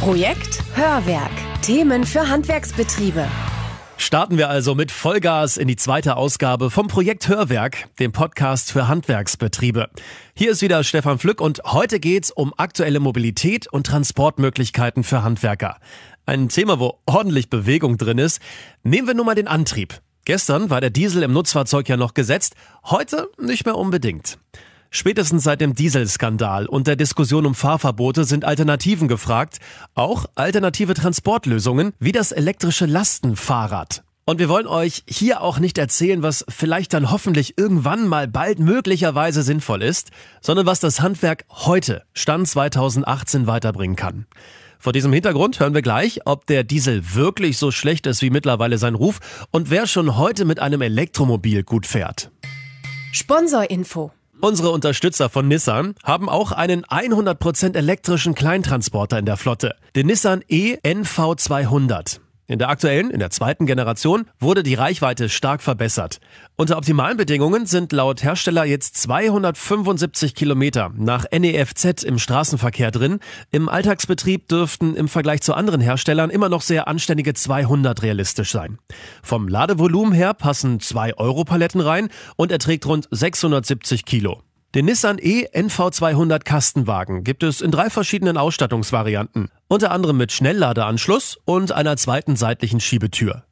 [0.00, 1.32] Projekt Hörwerk.
[1.62, 3.26] Themen für Handwerksbetriebe.
[3.96, 8.88] Starten wir also mit Vollgas in die zweite Ausgabe vom Projekt Hörwerk, dem Podcast für
[8.88, 9.88] Handwerksbetriebe.
[10.34, 15.78] Hier ist wieder Stefan Flück und heute geht's um aktuelle Mobilität und Transportmöglichkeiten für Handwerker.
[16.26, 18.40] Ein Thema, wo ordentlich Bewegung drin ist.
[18.82, 20.00] Nehmen wir nur mal den Antrieb.
[20.26, 22.54] Gestern war der Diesel im Nutzfahrzeug ja noch gesetzt,
[22.84, 24.38] heute nicht mehr unbedingt.
[24.90, 29.58] Spätestens seit dem Dieselskandal und der Diskussion um Fahrverbote sind Alternativen gefragt,
[29.94, 34.02] auch alternative Transportlösungen wie das elektrische Lastenfahrrad.
[34.28, 38.58] Und wir wollen euch hier auch nicht erzählen, was vielleicht dann hoffentlich irgendwann mal bald
[38.58, 44.26] möglicherweise sinnvoll ist, sondern was das Handwerk heute, Stand 2018, weiterbringen kann.
[44.80, 48.78] Vor diesem Hintergrund hören wir gleich, ob der Diesel wirklich so schlecht ist wie mittlerweile
[48.78, 49.20] sein Ruf
[49.52, 52.32] und wer schon heute mit einem Elektromobil gut fährt.
[53.12, 54.10] Sponsorinfo.
[54.40, 60.42] Unsere Unterstützer von Nissan haben auch einen 100% elektrischen Kleintransporter in der Flotte, den Nissan
[60.48, 62.20] e NV200.
[62.48, 66.20] In der aktuellen, in der zweiten Generation, wurde die Reichweite stark verbessert.
[66.54, 73.18] Unter optimalen Bedingungen sind laut Hersteller jetzt 275 Kilometer nach NEFZ im Straßenverkehr drin.
[73.50, 78.78] Im Alltagsbetrieb dürften im Vergleich zu anderen Herstellern immer noch sehr anständige 200 realistisch sein.
[79.24, 84.40] Vom Ladevolumen her passen zwei Euro-Paletten rein und er trägt rund 670 Kilo.
[84.74, 91.38] Den Nissan E NV200 Kastenwagen gibt es in drei verschiedenen Ausstattungsvarianten, unter anderem mit Schnellladeanschluss
[91.44, 93.44] und einer zweiten seitlichen Schiebetür.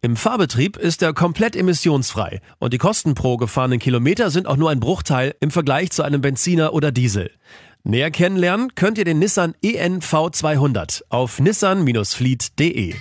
[0.00, 4.70] Im Fahrbetrieb ist er komplett emissionsfrei und die Kosten pro gefahrenen Kilometer sind auch nur
[4.70, 7.30] ein Bruchteil im Vergleich zu einem Benziner oder Diesel.
[7.82, 12.94] Näher kennenlernen könnt ihr den Nissan ENV200 auf nissan-fleet.de.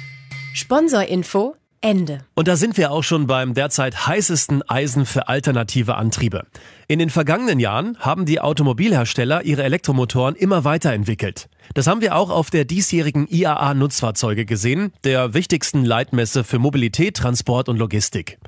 [0.54, 2.20] Sponsorinfo Ende.
[2.36, 6.46] Und da sind wir auch schon beim derzeit heißesten Eisen für alternative Antriebe.
[6.88, 11.48] In den vergangenen Jahren haben die Automobilhersteller ihre Elektromotoren immer weiterentwickelt.
[11.74, 17.16] Das haben wir auch auf der diesjährigen IAA Nutzfahrzeuge gesehen, der wichtigsten Leitmesse für Mobilität,
[17.16, 18.40] Transport und Logistik.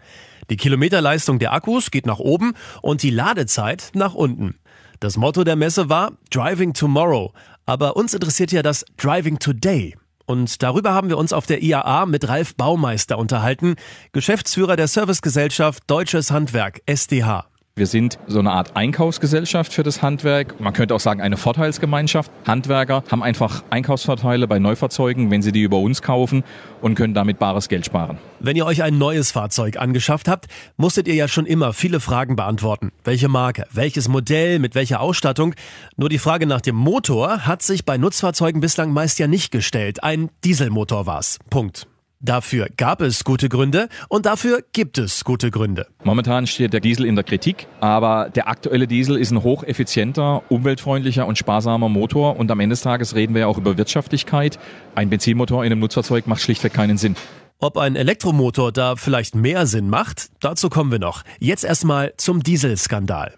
[0.49, 4.55] Die Kilometerleistung der Akkus geht nach oben und die Ladezeit nach unten.
[4.99, 7.31] Das Motto der Messe war Driving Tomorrow,
[7.65, 9.95] aber uns interessiert ja das Driving Today.
[10.31, 13.75] Und darüber haben wir uns auf der IAA mit Ralf Baumeister unterhalten,
[14.14, 17.51] Geschäftsführer der Servicegesellschaft Deutsches Handwerk, SDH.
[17.73, 20.59] Wir sind so eine Art Einkaufsgesellschaft für das Handwerk.
[20.59, 22.30] Man könnte auch sagen, eine Vorteilsgemeinschaft.
[22.45, 26.43] Handwerker haben einfach Einkaufsvorteile bei Neufahrzeugen, wenn sie die über uns kaufen
[26.82, 28.17] und können damit bares Geld sparen.
[28.42, 32.36] Wenn ihr euch ein neues Fahrzeug angeschafft habt, musstet ihr ja schon immer viele Fragen
[32.36, 32.92] beantworten.
[33.05, 35.55] Welche Marke, welches Modell, mit welcher Ausstattung?
[35.95, 40.03] Nur die Frage nach dem Motor hat sich bei Nutzfahrzeugen bislang meist ja nicht gestellt.
[40.03, 41.39] Ein Dieselmotor war's.
[41.49, 41.88] Punkt.
[42.23, 45.87] Dafür gab es gute Gründe und dafür gibt es gute Gründe.
[46.04, 51.26] Momentan steht der Diesel in der Kritik, aber der aktuelle Diesel ist ein hocheffizienter, umweltfreundlicher
[51.26, 54.59] und sparsamer Motor und am Ende des Tages reden wir ja auch über Wirtschaftlichkeit.
[54.93, 57.15] Ein Benzinmotor in einem Nutzfahrzeug macht schlichtweg keinen Sinn.
[57.58, 61.23] Ob ein Elektromotor da vielleicht mehr Sinn macht, dazu kommen wir noch.
[61.39, 63.33] Jetzt erstmal zum Dieselskandal.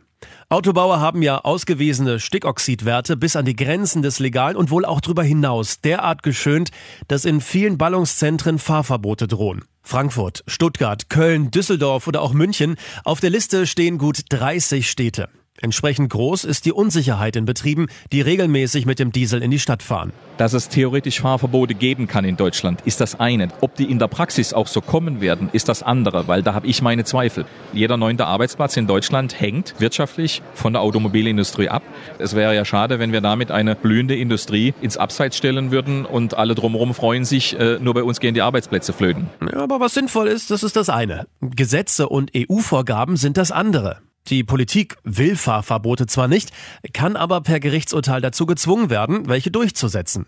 [0.50, 5.24] Autobauer haben ja ausgewiesene Stickoxidwerte bis an die Grenzen des Legalen und wohl auch darüber
[5.24, 6.72] hinaus derart geschönt,
[7.08, 9.64] dass in vielen Ballungszentren Fahrverbote drohen.
[9.82, 12.78] Frankfurt, Stuttgart, Köln, Düsseldorf oder auch München.
[13.04, 15.30] Auf der Liste stehen gut 30 Städte.
[15.62, 19.84] Entsprechend groß ist die Unsicherheit in Betrieben, die regelmäßig mit dem Diesel in die Stadt
[19.84, 20.12] fahren.
[20.38, 23.50] Dass es theoretisch Fahrverbote geben kann in Deutschland, ist das eine.
[23.62, 26.66] Ob die in der Praxis auch so kommen werden, ist das andere, weil da habe
[26.66, 27.46] ich meine Zweifel.
[27.72, 31.84] Jeder neunte Arbeitsplatz in Deutschland hängt wirtschaftlich von der Automobilindustrie ab.
[32.18, 36.34] Es wäre ja schade, wenn wir damit eine blühende Industrie ins Abseits stellen würden und
[36.34, 39.30] alle drumherum freuen sich, äh, nur bei uns gehen die Arbeitsplätze flöten.
[39.40, 41.28] Ja, aber was sinnvoll ist, das ist das eine.
[41.42, 44.02] Gesetze und EU-Vorgaben sind das andere.
[44.28, 46.52] Die Politik will Fahrverbote zwar nicht,
[46.94, 50.26] kann aber per Gerichtsurteil dazu gezwungen werden, welche durchzusetzen.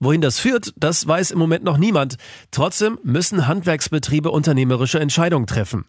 [0.00, 2.16] Wohin das führt, das weiß im Moment noch niemand.
[2.50, 5.84] Trotzdem müssen Handwerksbetriebe unternehmerische Entscheidungen treffen.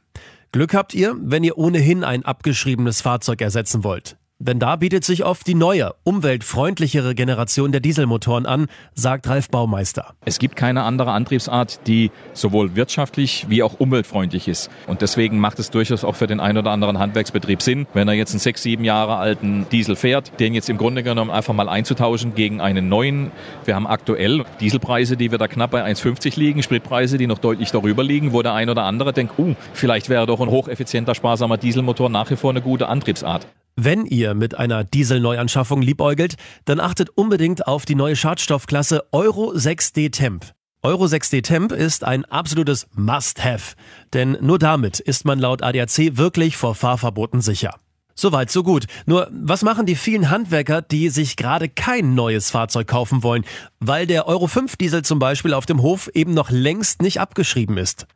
[0.51, 4.17] Glück habt ihr, wenn ihr ohnehin ein abgeschriebenes Fahrzeug ersetzen wollt.
[4.39, 10.13] Denn da bietet sich oft die neue, umweltfreundlichere Generation der Dieselmotoren an, sagt Ralf Baumeister.
[10.25, 14.69] Es gibt keine andere Antriebsart, die sowohl wirtschaftlich wie auch umweltfreundlich ist.
[14.85, 18.13] Und deswegen macht es durchaus auch für den einen oder anderen Handwerksbetrieb Sinn, wenn er
[18.13, 21.67] jetzt einen sechs, sieben Jahre alten Diesel fährt, den jetzt im Grunde genommen einfach mal
[21.67, 23.31] einzutauschen gegen einen neuen.
[23.65, 27.71] Wir haben aktuell Dieselpreise, die wir da knapp bei 1,50 liegen, Spritpreise, die noch deutlich
[27.71, 31.57] darüber liegen, wo der ein oder andere denkt, uh, vielleicht wäre doch ein hocheffizienter, sparsamer
[31.57, 33.47] Dieselmotor nach wie vor eine gute Antriebsart.
[33.79, 36.35] Wenn ihr mit einer Dieselneuanschaffung liebäugelt,
[36.65, 40.51] dann achtet unbedingt auf die neue Schadstoffklasse Euro 6D Temp.
[40.81, 43.75] Euro 6D Temp ist ein absolutes Must-Have,
[44.13, 47.75] denn nur damit ist man laut ADAC wirklich vor Fahrverboten sicher.
[48.19, 48.87] Soweit, so gut.
[49.05, 53.45] Nur, was machen die vielen Handwerker, die sich gerade kein neues Fahrzeug kaufen wollen,
[53.79, 57.77] weil der Euro 5 Diesel zum Beispiel auf dem Hof eben noch längst nicht abgeschrieben
[57.77, 58.07] ist?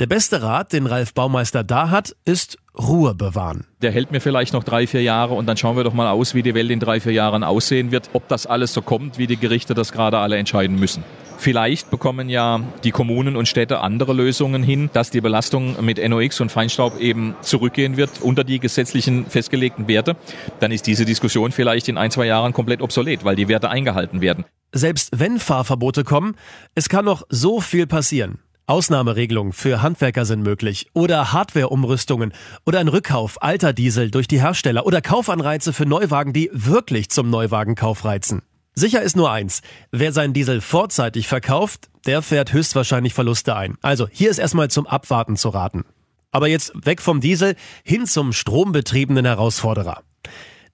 [0.00, 3.64] Der beste Rat, den Ralf Baumeister da hat, ist Ruhe bewahren.
[3.80, 6.34] Der hält mir vielleicht noch drei, vier Jahre und dann schauen wir doch mal aus,
[6.34, 9.28] wie die Welt in drei, vier Jahren aussehen wird, ob das alles so kommt, wie
[9.28, 11.04] die Gerichte das gerade alle entscheiden müssen.
[11.38, 16.40] Vielleicht bekommen ja die Kommunen und Städte andere Lösungen hin, dass die Belastung mit NOx
[16.40, 20.16] und Feinstaub eben zurückgehen wird unter die gesetzlichen festgelegten Werte.
[20.60, 24.20] Dann ist diese Diskussion vielleicht in ein, zwei Jahren komplett obsolet, weil die Werte eingehalten
[24.20, 24.44] werden.
[24.72, 26.36] Selbst wenn Fahrverbote kommen,
[26.74, 28.38] es kann noch so viel passieren.
[28.66, 32.32] Ausnahmeregelungen für Handwerker sind möglich oder Hardwareumrüstungen
[32.64, 37.28] oder ein Rückkauf alter Diesel durch die Hersteller oder Kaufanreize für Neuwagen, die wirklich zum
[37.28, 38.42] Neuwagenkauf reizen.
[38.74, 39.62] Sicher ist nur eins.
[39.92, 43.76] Wer seinen Diesel vorzeitig verkauft, der fährt höchstwahrscheinlich Verluste ein.
[43.82, 45.84] Also hier ist erstmal zum Abwarten zu raten.
[46.32, 47.54] Aber jetzt weg vom Diesel
[47.84, 50.02] hin zum strombetriebenen Herausforderer.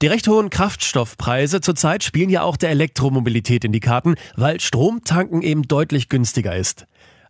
[0.00, 5.43] Die recht hohen Kraftstoffpreise zurzeit spielen ja auch der Elektromobilität in die Karten, weil Stromtanken
[5.43, 6.87] eben deutlich günstiger ist.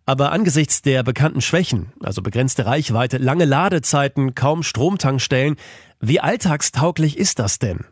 [0.07, 5.57] Aber angesichts der bekannten Schwächen, also begrenzte Reichweite, lange Ladezeiten, kaum Stromtankstellen,
[6.01, 7.85] wie alltagstauglich ist das denn?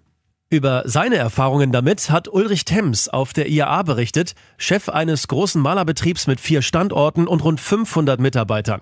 [0.50, 6.27] Über seine Erfahrungen damit hat Ulrich Tems auf der IAA berichtet, Chef eines großen Malerbetriebs
[6.27, 8.81] mit vier Standorten und rund 500 Mitarbeitern.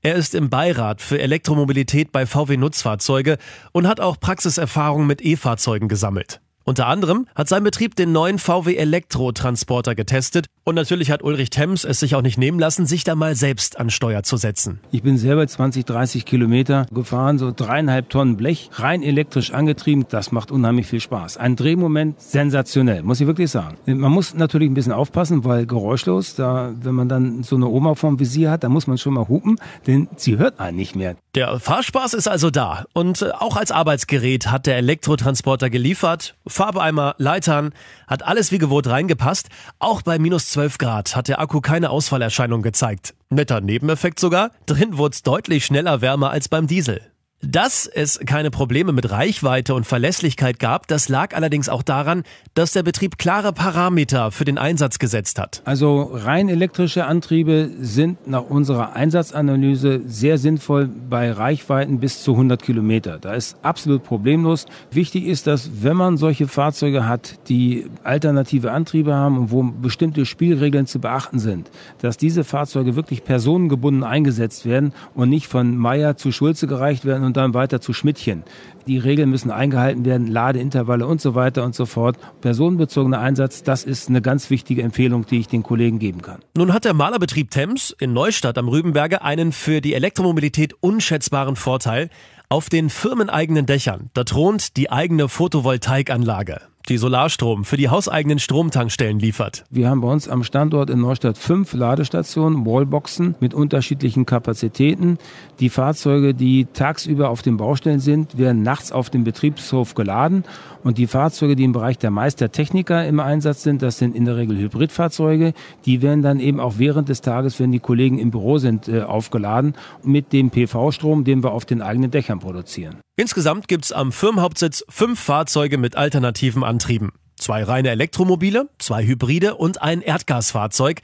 [0.00, 3.36] Er ist im Beirat für Elektromobilität bei VW Nutzfahrzeuge
[3.72, 6.40] und hat auch Praxiserfahrung mit E-Fahrzeugen gesammelt.
[6.66, 11.84] Unter anderem hat sein Betrieb den neuen VW Elektro-Transporter getestet und natürlich hat Ulrich Tems
[11.84, 14.80] es sich auch nicht nehmen lassen, sich da mal selbst an Steuer zu setzen.
[14.90, 20.06] Ich bin selber 20, 30 Kilometer gefahren, so dreieinhalb Tonnen Blech, rein elektrisch angetrieben.
[20.08, 21.36] Das macht unheimlich viel Spaß.
[21.36, 23.76] Ein Drehmoment sensationell, muss ich wirklich sagen.
[23.84, 27.94] Man muss natürlich ein bisschen aufpassen, weil geräuschlos, da, wenn man dann so eine Oma
[27.94, 31.16] vorm Visier hat, da muss man schon mal hupen, denn sie hört einen nicht mehr.
[31.34, 36.36] Der Fahrspaß ist also da und äh, auch als Arbeitsgerät hat der Elektrotransporter geliefert.
[36.54, 37.72] Farbeimer, Leitern,
[38.06, 39.48] hat alles wie gewohnt reingepasst.
[39.80, 43.14] Auch bei minus 12 Grad hat der Akku keine Ausfallerscheinung gezeigt.
[43.28, 47.13] Netter Nebeneffekt sogar, drin wurde es deutlich schneller wärmer als beim Diesel.
[47.46, 52.22] Dass es keine Probleme mit Reichweite und Verlässlichkeit gab, das lag allerdings auch daran,
[52.54, 55.60] dass der Betrieb klare Parameter für den Einsatz gesetzt hat.
[55.64, 62.62] Also rein elektrische Antriebe sind nach unserer Einsatzanalyse sehr sinnvoll bei Reichweiten bis zu 100
[62.62, 63.18] Kilometer.
[63.18, 64.64] Da ist absolut problemlos.
[64.90, 70.24] Wichtig ist, dass wenn man solche Fahrzeuge hat, die alternative Antriebe haben und wo bestimmte
[70.24, 71.70] Spielregeln zu beachten sind,
[72.00, 77.24] dass diese Fahrzeuge wirklich personengebunden eingesetzt werden und nicht von Meier zu Schulze gereicht werden
[77.24, 78.44] und dann weiter zu Schmidtchen.
[78.86, 82.16] Die Regeln müssen eingehalten werden, Ladeintervalle und so weiter und so fort.
[82.40, 86.40] Personenbezogener Einsatz, das ist eine ganz wichtige Empfehlung, die ich den Kollegen geben kann.
[86.56, 92.10] Nun hat der Malerbetrieb Thames in Neustadt am Rübenberge einen für die Elektromobilität unschätzbaren Vorteil.
[92.48, 99.18] Auf den firmeneigenen Dächern, da thront die eigene Photovoltaikanlage die Solarstrom für die hauseigenen Stromtankstellen
[99.18, 99.64] liefert.
[99.70, 105.18] Wir haben bei uns am Standort in Neustadt fünf Ladestationen, Wallboxen mit unterschiedlichen Kapazitäten.
[105.60, 110.44] Die Fahrzeuge, die tagsüber auf den Baustellen sind, werden nachts auf dem Betriebshof geladen.
[110.82, 114.36] Und die Fahrzeuge, die im Bereich der Meistertechniker im Einsatz sind, das sind in der
[114.36, 115.54] Regel Hybridfahrzeuge.
[115.86, 119.02] Die werden dann eben auch während des Tages, wenn die Kollegen im Büro sind, äh,
[119.02, 122.96] aufgeladen mit dem PV-Strom, den wir auf den eigenen Dächern produzieren.
[123.16, 127.12] Insgesamt gibt es am Firmenhauptsitz fünf Fahrzeuge mit alternativen Antrieben.
[127.36, 131.00] Zwei reine Elektromobile, zwei Hybride und ein Erdgasfahrzeug.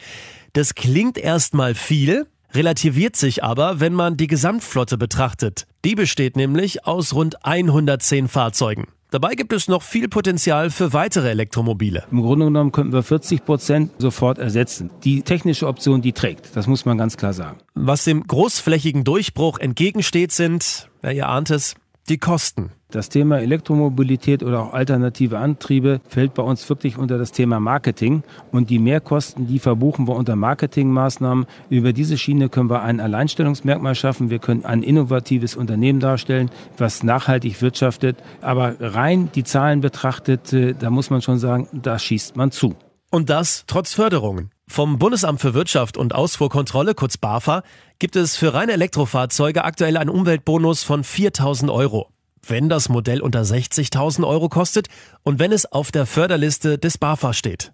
[0.52, 5.68] Das klingt erstmal viel, relativiert sich aber, wenn man die Gesamtflotte betrachtet.
[5.84, 8.88] Die besteht nämlich aus rund 110 Fahrzeugen.
[9.12, 12.04] Dabei gibt es noch viel Potenzial für weitere Elektromobile.
[12.10, 14.90] Im Grunde genommen könnten wir 40 Prozent sofort ersetzen.
[15.04, 16.56] Die technische Option, die trägt.
[16.56, 17.58] Das muss man ganz klar sagen.
[17.74, 21.76] Was dem großflächigen Durchbruch entgegensteht, sind, ja, ihr ahnt es,
[22.08, 22.72] die Kosten.
[22.90, 28.24] Das Thema Elektromobilität oder auch alternative Antriebe fällt bei uns wirklich unter das Thema Marketing.
[28.50, 31.46] Und die Mehrkosten, die verbuchen wir unter Marketingmaßnahmen.
[31.68, 34.28] Über diese Schiene können wir ein Alleinstellungsmerkmal schaffen.
[34.30, 38.16] Wir können ein innovatives Unternehmen darstellen, was nachhaltig wirtschaftet.
[38.40, 42.74] Aber rein die Zahlen betrachtet, äh, da muss man schon sagen, da schießt man zu.
[43.10, 44.50] Und das trotz Förderungen.
[44.70, 47.64] Vom Bundesamt für Wirtschaft und Ausfuhrkontrolle, kurz BAFA,
[47.98, 52.08] gibt es für reine Elektrofahrzeuge aktuell einen Umweltbonus von 4000 Euro.
[52.46, 54.86] Wenn das Modell unter 60.000 Euro kostet
[55.24, 57.72] und wenn es auf der Förderliste des BAFA steht.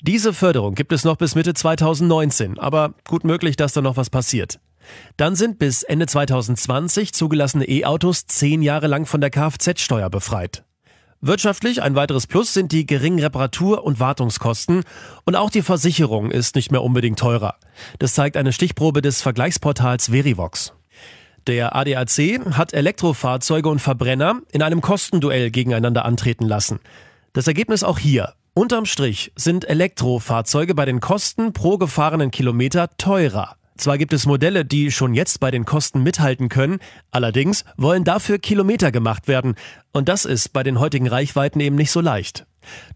[0.00, 4.08] Diese Förderung gibt es noch bis Mitte 2019, aber gut möglich, dass da noch was
[4.08, 4.60] passiert.
[5.18, 10.64] Dann sind bis Ende 2020 zugelassene E-Autos zehn Jahre lang von der Kfz-Steuer befreit.
[11.22, 14.84] Wirtschaftlich ein weiteres Plus sind die geringen Reparatur- und Wartungskosten
[15.26, 17.56] und auch die Versicherung ist nicht mehr unbedingt teurer.
[17.98, 20.72] Das zeigt eine Stichprobe des Vergleichsportals Verivox.
[21.46, 26.80] Der ADAC hat Elektrofahrzeuge und Verbrenner in einem Kostenduell gegeneinander antreten lassen.
[27.34, 28.32] Das Ergebnis auch hier.
[28.54, 33.56] Unterm Strich sind Elektrofahrzeuge bei den Kosten pro gefahrenen Kilometer teurer.
[33.80, 38.38] Zwar gibt es Modelle, die schon jetzt bei den Kosten mithalten können, allerdings wollen dafür
[38.38, 39.54] Kilometer gemacht werden.
[39.90, 42.44] Und das ist bei den heutigen Reichweiten eben nicht so leicht.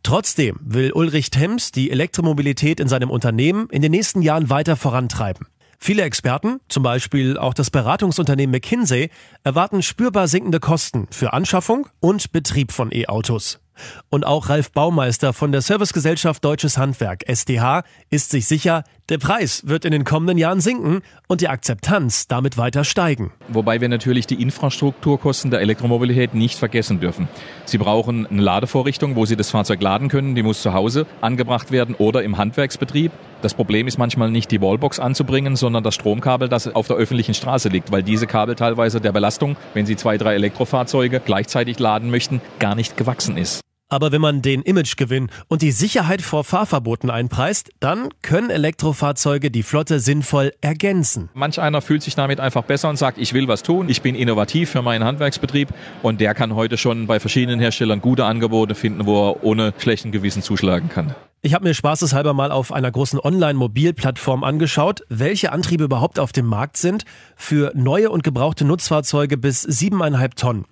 [0.02, 5.46] Trotzdem will Ulrich Tems die Elektromobilität in seinem Unternehmen in den nächsten Jahren weiter vorantreiben.
[5.78, 9.08] Viele Experten, zum Beispiel auch das Beratungsunternehmen McKinsey,
[9.42, 13.63] erwarten spürbar sinkende Kosten für Anschaffung und Betrieb von E-Autos.
[14.10, 19.66] Und auch Ralf Baumeister von der Servicegesellschaft Deutsches Handwerk SDH ist sich sicher, der Preis
[19.66, 23.32] wird in den kommenden Jahren sinken und die Akzeptanz damit weiter steigen.
[23.48, 27.28] Wobei wir natürlich die Infrastrukturkosten der Elektromobilität nicht vergessen dürfen.
[27.66, 30.34] Sie brauchen eine Ladevorrichtung, wo Sie das Fahrzeug laden können.
[30.34, 33.12] Die muss zu Hause angebracht werden oder im Handwerksbetrieb.
[33.42, 37.34] Das Problem ist manchmal nicht die Wallbox anzubringen, sondern das Stromkabel, das auf der öffentlichen
[37.34, 42.10] Straße liegt, weil diese Kabel teilweise der Belastung, wenn Sie zwei, drei Elektrofahrzeuge gleichzeitig laden
[42.10, 43.63] möchten, gar nicht gewachsen ist.
[43.94, 49.62] Aber wenn man den Imagegewinn und die Sicherheit vor Fahrverboten einpreist, dann können Elektrofahrzeuge die
[49.62, 51.28] Flotte sinnvoll ergänzen.
[51.32, 54.16] Manch einer fühlt sich damit einfach besser und sagt, ich will was tun, ich bin
[54.16, 55.68] innovativ für meinen Handwerksbetrieb
[56.02, 60.10] und der kann heute schon bei verschiedenen Herstellern gute Angebote finden, wo er ohne schlechten
[60.10, 61.14] Gewissen zuschlagen kann.
[61.42, 66.46] Ich habe mir spaßeshalber mal auf einer großen Online-Mobilplattform angeschaut, welche Antriebe überhaupt auf dem
[66.46, 67.04] Markt sind
[67.36, 70.64] für neue und gebrauchte Nutzfahrzeuge bis 7,5 Tonnen.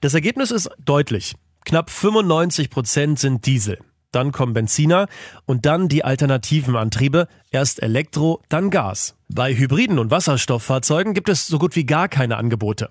[0.00, 1.34] Das Ergebnis ist deutlich.
[1.64, 3.78] Knapp 95 Prozent sind Diesel.
[4.12, 5.08] Dann kommen Benziner
[5.44, 9.16] und dann die alternativen Antriebe, erst Elektro, dann Gas.
[9.28, 12.90] Bei Hybriden und Wasserstofffahrzeugen gibt es so gut wie gar keine Angebote.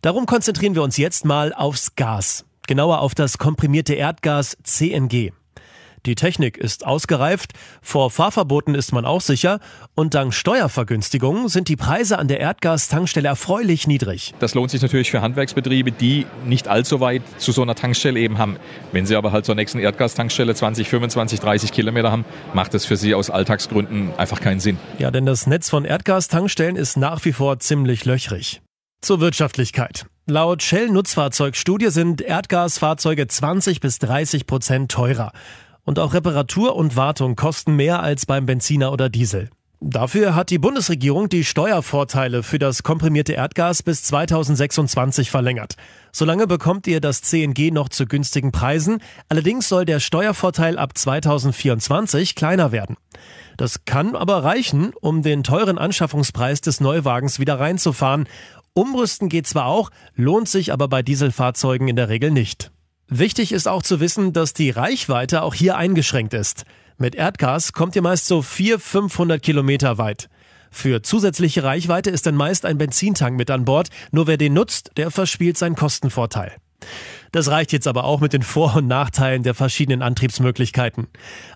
[0.00, 5.32] Darum konzentrieren wir uns jetzt mal aufs Gas, genauer auf das komprimierte Erdgas CNG.
[6.06, 9.58] Die Technik ist ausgereift, vor Fahrverboten ist man auch sicher
[9.94, 14.34] und dank Steuervergünstigungen sind die Preise an der Erdgastankstelle erfreulich niedrig.
[14.38, 18.36] Das lohnt sich natürlich für Handwerksbetriebe, die nicht allzu weit zu so einer Tankstelle eben
[18.36, 18.58] haben.
[18.92, 22.98] Wenn sie aber halt zur nächsten Erdgastankstelle 20, 25, 30 Kilometer haben, macht es für
[22.98, 24.76] sie aus Alltagsgründen einfach keinen Sinn.
[24.98, 28.60] Ja, denn das Netz von Erdgastankstellen ist nach wie vor ziemlich löchrig.
[29.00, 30.04] Zur Wirtschaftlichkeit.
[30.26, 35.32] Laut Shell-Nutzfahrzeugstudie sind Erdgasfahrzeuge 20 bis 30 Prozent teurer.
[35.84, 39.50] Und auch Reparatur und Wartung kosten mehr als beim Benziner oder Diesel.
[39.86, 45.76] Dafür hat die Bundesregierung die Steuervorteile für das komprimierte Erdgas bis 2026 verlängert.
[46.10, 49.02] Solange bekommt ihr das CNG noch zu günstigen Preisen.
[49.28, 52.96] Allerdings soll der Steuervorteil ab 2024 kleiner werden.
[53.58, 58.26] Das kann aber reichen, um den teuren Anschaffungspreis des Neuwagens wieder reinzufahren.
[58.72, 62.72] Umrüsten geht zwar auch, lohnt sich aber bei Dieselfahrzeugen in der Regel nicht.
[63.16, 66.64] Wichtig ist auch zu wissen, dass die Reichweite auch hier eingeschränkt ist.
[66.98, 70.28] Mit Erdgas kommt ihr meist so 400, 500 Kilometer weit.
[70.72, 73.90] Für zusätzliche Reichweite ist dann meist ein Benzintank mit an Bord.
[74.10, 76.56] Nur wer den nutzt, der verspielt seinen Kostenvorteil.
[77.30, 81.06] Das reicht jetzt aber auch mit den Vor- und Nachteilen der verschiedenen Antriebsmöglichkeiten.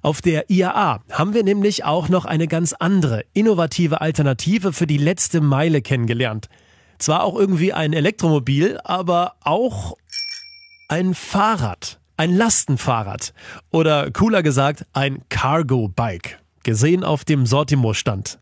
[0.00, 4.96] Auf der IAA haben wir nämlich auch noch eine ganz andere, innovative Alternative für die
[4.96, 6.48] letzte Meile kennengelernt.
[6.98, 9.96] Zwar auch irgendwie ein Elektromobil, aber auch
[10.88, 13.34] ein Fahrrad, ein Lastenfahrrad
[13.70, 18.40] oder cooler gesagt ein Cargo-Bike, gesehen auf dem Sortimo-Stand.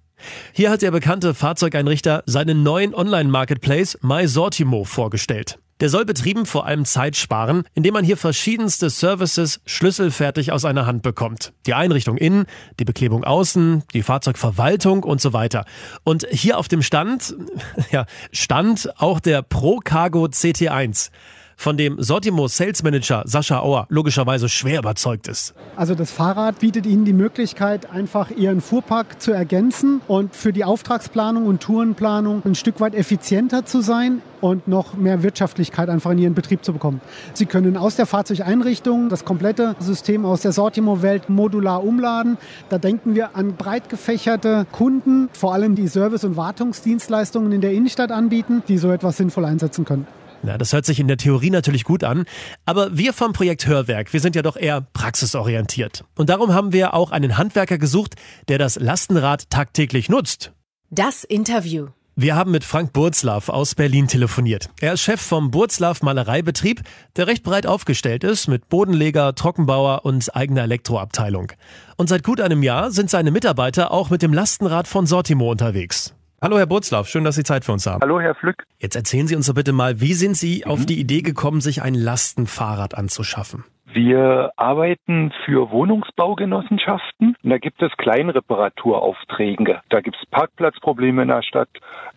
[0.53, 5.59] Hier hat der bekannte Fahrzeugeinrichter seinen neuen Online-Marketplace MySortimo vorgestellt.
[5.81, 10.87] Der soll betrieben vor allem Zeit sparen, indem man hier verschiedenste Services schlüsselfertig aus einer
[10.87, 11.53] Hand bekommt.
[11.67, 12.47] Die Einrichtung innen,
[12.79, 15.67] die Beklebung außen, die Fahrzeugverwaltung und so weiter.
[16.03, 17.37] Und hier auf dem Stand,
[17.91, 21.11] ja, stand auch der Pro Cargo CT1
[21.57, 25.55] von dem Sortimo Sales Manager Sascha Auer logischerweise schwer überzeugt ist.
[25.75, 30.65] Also das Fahrrad bietet Ihnen die Möglichkeit, einfach Ihren Fuhrpark zu ergänzen und für die
[30.65, 36.19] Auftragsplanung und Tourenplanung ein Stück weit effizienter zu sein und noch mehr Wirtschaftlichkeit einfach in
[36.19, 37.01] Ihren Betrieb zu bekommen.
[37.33, 42.37] Sie können aus der Fahrzeugeinrichtung das komplette System aus der Sortimo-Welt modular umladen.
[42.69, 47.73] Da denken wir an breit gefächerte Kunden, vor allem die Service- und Wartungsdienstleistungen in der
[47.73, 50.07] Innenstadt anbieten, die so etwas sinnvoll einsetzen können.
[50.47, 52.25] Na, das hört sich in der Theorie natürlich gut an,
[52.67, 56.05] aber wir vom Projekt Hörwerk, wir sind ja doch eher praxisorientiert.
[56.15, 58.15] Und darum haben wir auch einen Handwerker gesucht,
[58.47, 60.53] der das Lastenrad tagtäglich nutzt.
[60.89, 61.89] Das Interview.
[62.15, 64.71] Wir haben mit Frank Burzlaff aus Berlin telefoniert.
[64.81, 66.81] Er ist Chef vom Burzlaff Malereibetrieb,
[67.17, 71.53] der recht breit aufgestellt ist mit Bodenleger, Trockenbauer und eigener Elektroabteilung.
[71.97, 76.16] Und seit gut einem Jahr sind seine Mitarbeiter auch mit dem Lastenrad von Sortimo unterwegs.
[76.43, 78.03] Hallo Herr Burzlaff, schön, dass Sie Zeit für uns haben.
[78.03, 78.65] Hallo Herr Flück.
[78.79, 80.71] Jetzt erzählen Sie uns doch bitte mal, wie sind Sie mhm.
[80.71, 83.65] auf die Idee gekommen, sich ein Lastenfahrrad anzuschaffen?
[83.97, 89.81] Wir arbeiten für Wohnungsbaugenossenschaften Und da gibt es Kleinreparaturaufträge.
[89.89, 91.71] Da gibt es Parkplatzprobleme in der Stadt.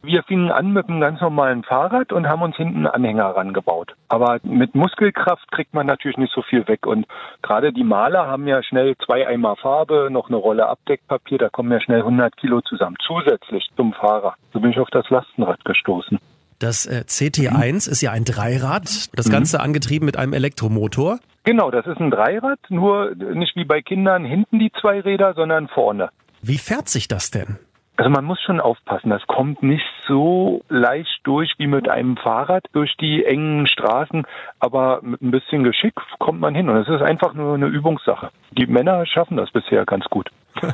[0.03, 3.95] Wir fingen an mit einem ganz normalen Fahrrad und haben uns hinten einen Anhänger rangebaut.
[4.09, 6.86] Aber mit Muskelkraft kriegt man natürlich nicht so viel weg.
[6.86, 7.07] Und
[7.41, 11.38] gerade die Maler haben ja schnell zwei Eimer Farbe, noch eine Rolle Abdeckpapier.
[11.38, 14.36] Da kommen ja schnell 100 Kilo zusammen, zusätzlich zum Fahrer.
[14.51, 16.19] So bin ich auf das Lastenrad gestoßen.
[16.59, 21.19] Das äh, CT1 ist ja ein Dreirad, das Ganze angetrieben mit einem Elektromotor.
[21.43, 25.67] Genau, das ist ein Dreirad, nur nicht wie bei Kindern hinten die zwei Räder, sondern
[25.67, 26.10] vorne.
[26.41, 27.58] Wie fährt sich das denn?
[28.00, 32.63] Also man muss schon aufpassen, das kommt nicht so leicht durch wie mit einem Fahrrad
[32.72, 34.25] durch die engen Straßen,
[34.62, 38.29] aber mit ein bisschen Geschick kommt man hin und es ist einfach nur eine Übungssache.
[38.51, 40.29] Die Männer schaffen das bisher ganz gut.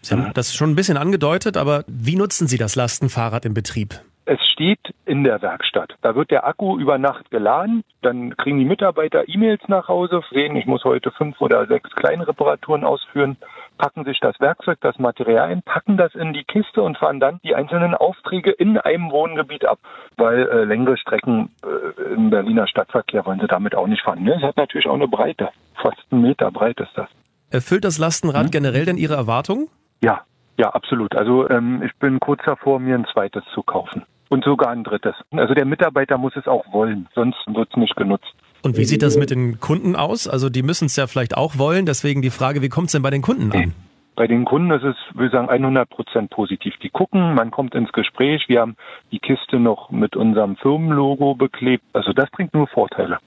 [0.00, 4.00] Sie haben das schon ein bisschen angedeutet, aber wie nutzen Sie das Lastenfahrrad im Betrieb?
[4.24, 5.94] Es steht in der Werkstatt.
[6.00, 7.82] Da wird der Akku über Nacht geladen.
[8.02, 12.28] Dann kriegen die Mitarbeiter E-Mails nach Hause, sehen, ich muss heute fünf oder sechs kleine
[12.28, 13.36] Reparaturen ausführen,
[13.78, 17.40] packen sich das Werkzeug, das Material ein, packen das in die Kiste und fahren dann
[17.42, 19.80] die einzelnen Aufträge in einem Wohngebiet ab.
[20.16, 24.22] Weil äh, längere Strecken äh, im Berliner Stadtverkehr wollen sie damit auch nicht fahren.
[24.22, 24.36] Ne?
[24.36, 25.48] Es hat natürlich auch eine Breite.
[25.74, 27.08] Fast einen Meter breit ist das.
[27.50, 28.50] Erfüllt das Lastenrad hm?
[28.52, 29.68] generell denn Ihre Erwartungen?
[30.00, 30.20] Ja,
[30.58, 31.16] ja, absolut.
[31.16, 35.14] Also ähm, ich bin kurz davor, mir ein zweites zu kaufen und sogar ein drittes.
[35.32, 38.32] Also der Mitarbeiter muss es auch wollen, sonst wird es nicht genutzt.
[38.62, 40.26] Und wie sieht das mit den Kunden aus?
[40.26, 41.84] Also die müssen es ja vielleicht auch wollen.
[41.84, 43.74] Deswegen die Frage, wie kommt es denn bei den Kunden an?
[44.14, 46.74] Bei den Kunden ist es, würde ich sagen, 100 Prozent positiv.
[46.82, 48.44] Die gucken, man kommt ins Gespräch.
[48.48, 48.76] Wir haben
[49.10, 51.84] die Kiste noch mit unserem Firmenlogo beklebt.
[51.92, 53.18] Also das bringt nur Vorteile.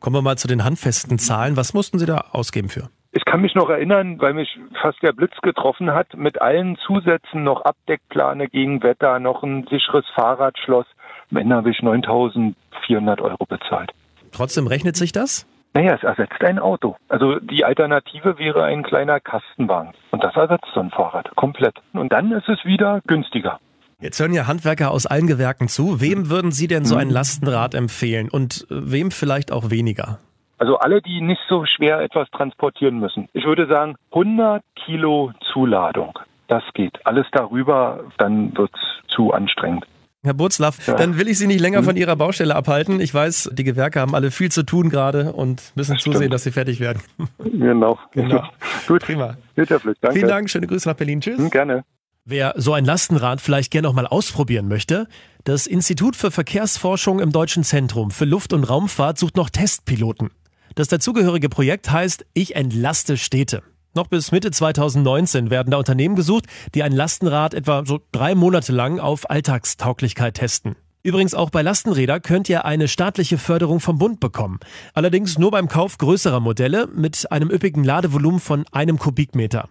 [0.00, 1.56] Kommen wir mal zu den handfesten Zahlen.
[1.56, 2.88] Was mussten Sie da ausgeben für?
[3.16, 7.44] Ich kann mich noch erinnern, weil mich fast der Blitz getroffen hat, mit allen Zusätzen
[7.44, 10.86] noch Abdeckplane gegen Wetter, noch ein sicheres Fahrradschloss.
[11.30, 13.92] Am Ende habe ich 9.400 Euro bezahlt.
[14.32, 15.46] Trotzdem rechnet sich das?
[15.74, 16.96] Naja, es ersetzt ein Auto.
[17.08, 19.92] Also die Alternative wäre ein kleiner Kastenwagen.
[20.10, 21.76] Und das ersetzt so ein Fahrrad komplett.
[21.92, 23.60] Und dann ist es wieder günstiger.
[24.00, 26.00] Jetzt hören ja Handwerker aus allen Gewerken zu.
[26.00, 27.14] Wem würden Sie denn so ein mhm.
[27.14, 30.18] Lastenrad empfehlen und äh, wem vielleicht auch weniger?
[30.58, 33.28] Also alle, die nicht so schwer etwas transportieren müssen.
[33.32, 36.18] Ich würde sagen 100 Kilo Zuladung.
[36.48, 37.04] Das geht.
[37.04, 39.86] Alles darüber, dann wird es zu anstrengend.
[40.24, 40.94] Herr Burzlaff, ja.
[40.94, 42.98] dann will ich Sie nicht länger von Ihrer Baustelle abhalten.
[42.98, 46.32] Ich weiß, die Gewerke haben alle viel zu tun gerade und müssen das zusehen, stimmt.
[46.32, 47.02] dass sie fertig werden.
[47.38, 47.98] Genau.
[48.12, 48.42] genau.
[48.88, 49.02] Gut.
[49.02, 49.36] Prima.
[49.54, 50.12] Bitte, Danke.
[50.12, 50.50] Vielen Dank.
[50.50, 51.20] Schöne Grüße nach Berlin.
[51.20, 51.38] Tschüss.
[51.38, 51.84] Hm, gerne.
[52.24, 55.08] Wer so ein Lastenrad vielleicht gerne noch mal ausprobieren möchte,
[55.44, 60.30] das Institut für Verkehrsforschung im Deutschen Zentrum für Luft- und Raumfahrt sucht noch Testpiloten.
[60.74, 63.62] Das dazugehörige Projekt heißt Ich entlaste Städte.
[63.94, 68.72] Noch bis Mitte 2019 werden da Unternehmen gesucht, die ein Lastenrad etwa so drei Monate
[68.72, 70.74] lang auf Alltagstauglichkeit testen.
[71.06, 74.58] Übrigens auch bei Lastenräder könnt ihr eine staatliche Förderung vom Bund bekommen.
[74.94, 79.68] Allerdings nur beim Kauf größerer Modelle mit einem üppigen Ladevolumen von einem Kubikmeter.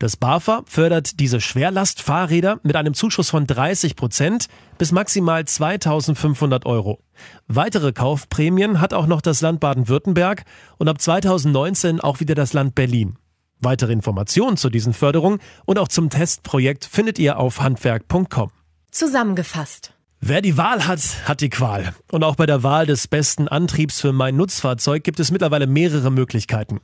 [0.00, 6.98] Das BAFA fördert diese Schwerlastfahrräder mit einem Zuschuss von 30 Prozent bis maximal 2500 Euro.
[7.46, 10.42] Weitere Kaufprämien hat auch noch das Land Baden-Württemberg
[10.78, 13.18] und ab 2019 auch wieder das Land Berlin.
[13.60, 18.50] Weitere Informationen zu diesen Förderungen und auch zum Testprojekt findet ihr auf handwerk.com.
[18.90, 19.94] Zusammengefasst.
[20.24, 21.94] Wer die Wahl hat, hat die Qual.
[22.12, 26.12] Und auch bei der Wahl des besten Antriebs für mein Nutzfahrzeug gibt es mittlerweile mehrere
[26.12, 26.80] Möglichkeiten.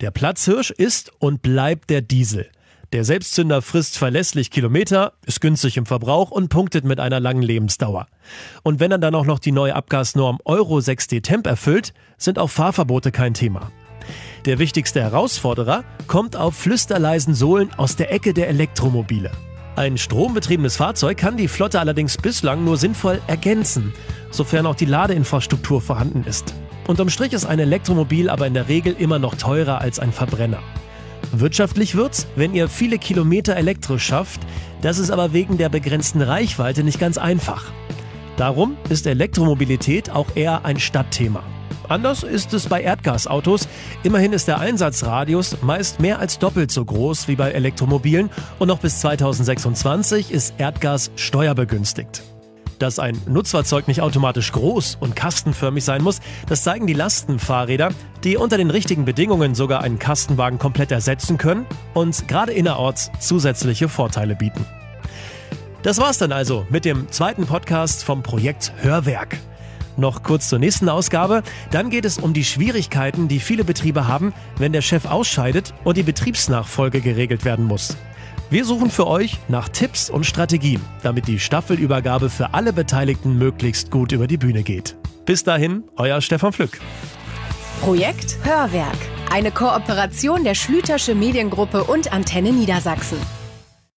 [0.00, 2.48] Der Platzhirsch ist und bleibt der Diesel.
[2.94, 8.06] Der Selbstzünder frisst verlässlich Kilometer, ist günstig im Verbrauch und punktet mit einer langen Lebensdauer.
[8.62, 12.48] Und wenn er dann auch noch die neue Abgasnorm Euro 6D Temp erfüllt, sind auch
[12.48, 13.70] Fahrverbote kein Thema.
[14.46, 19.30] Der wichtigste Herausforderer kommt auf flüsterleisen Sohlen aus der Ecke der Elektromobile.
[19.78, 23.94] Ein strombetriebenes Fahrzeug kann die Flotte allerdings bislang nur sinnvoll ergänzen,
[24.28, 26.52] sofern auch die Ladeinfrastruktur vorhanden ist.
[26.88, 30.58] Unterm Strich ist ein Elektromobil aber in der Regel immer noch teurer als ein Verbrenner.
[31.30, 34.40] Wirtschaftlich wird's, wenn ihr viele Kilometer elektrisch schafft,
[34.82, 37.66] das ist aber wegen der begrenzten Reichweite nicht ganz einfach.
[38.36, 41.44] Darum ist Elektromobilität auch eher ein Stadtthema.
[41.88, 43.66] Anders ist es bei Erdgasautos.
[44.02, 48.78] Immerhin ist der Einsatzradius meist mehr als doppelt so groß wie bei Elektromobilen und noch
[48.78, 52.22] bis 2026 ist Erdgas steuerbegünstigt.
[52.78, 57.90] Dass ein Nutzfahrzeug nicht automatisch groß und kastenförmig sein muss, das zeigen die Lastenfahrräder,
[58.22, 63.88] die unter den richtigen Bedingungen sogar einen Kastenwagen komplett ersetzen können und gerade innerorts zusätzliche
[63.88, 64.64] Vorteile bieten.
[65.82, 69.38] Das war's dann also mit dem zweiten Podcast vom Projekt Hörwerk
[69.98, 71.42] noch kurz zur nächsten Ausgabe.
[71.70, 75.96] Dann geht es um die Schwierigkeiten, die viele Betriebe haben, wenn der Chef ausscheidet und
[75.96, 77.96] die Betriebsnachfolge geregelt werden muss.
[78.50, 83.90] Wir suchen für euch nach Tipps und Strategien, damit die Staffelübergabe für alle Beteiligten möglichst
[83.90, 84.96] gut über die Bühne geht.
[85.26, 86.80] Bis dahin, euer Stefan Flück.
[87.82, 88.96] Projekt Hörwerk.
[89.30, 93.18] Eine Kooperation der Schlütersche Mediengruppe und Antenne Niedersachsen.